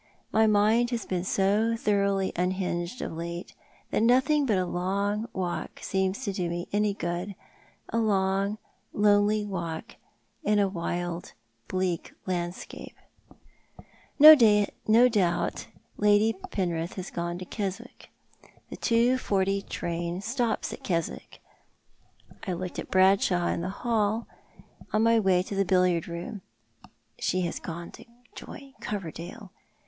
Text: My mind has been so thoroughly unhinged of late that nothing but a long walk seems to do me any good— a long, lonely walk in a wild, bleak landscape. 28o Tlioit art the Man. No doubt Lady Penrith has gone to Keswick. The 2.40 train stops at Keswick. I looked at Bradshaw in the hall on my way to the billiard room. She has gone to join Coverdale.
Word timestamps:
My 0.31 0.47
mind 0.47 0.89
has 0.89 1.05
been 1.05 1.23
so 1.23 1.75
thoroughly 1.77 2.31
unhinged 2.35 3.03
of 3.03 3.11
late 3.13 3.53
that 3.91 4.01
nothing 4.01 4.47
but 4.47 4.57
a 4.57 4.65
long 4.65 5.29
walk 5.31 5.77
seems 5.83 6.23
to 6.23 6.33
do 6.33 6.49
me 6.49 6.67
any 6.73 6.95
good— 6.95 7.35
a 7.89 7.99
long, 7.99 8.57
lonely 8.93 9.45
walk 9.45 9.97
in 10.41 10.57
a 10.57 10.67
wild, 10.67 11.33
bleak 11.67 12.13
landscape. 12.25 12.97
28o 13.29 13.35
Tlioit 13.35 13.35
art 14.33 14.39
the 14.39 14.45
Man. 14.47 14.67
No 14.87 15.07
doubt 15.07 15.67
Lady 15.97 16.33
Penrith 16.49 16.93
has 16.93 17.11
gone 17.11 17.37
to 17.37 17.45
Keswick. 17.45 18.09
The 18.71 18.77
2.40 18.77 19.69
train 19.69 20.21
stops 20.21 20.73
at 20.73 20.83
Keswick. 20.83 21.43
I 22.47 22.53
looked 22.53 22.79
at 22.79 22.89
Bradshaw 22.89 23.49
in 23.49 23.61
the 23.61 23.69
hall 23.69 24.25
on 24.91 25.03
my 25.03 25.19
way 25.19 25.43
to 25.43 25.53
the 25.55 25.63
billiard 25.63 26.07
room. 26.07 26.41
She 27.19 27.41
has 27.41 27.59
gone 27.59 27.91
to 27.91 28.05
join 28.33 28.73
Coverdale. 28.81 29.51